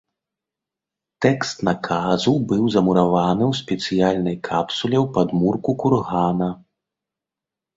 Тэкст 1.25 1.55
наказу 1.67 2.33
быў 2.51 2.63
замураваны 2.75 3.43
ў 3.51 3.59
спецыяльнай 3.61 4.35
капсуле 4.49 4.97
ў 5.03 5.05
падмурку 5.19 5.71
кургана. 5.85 6.49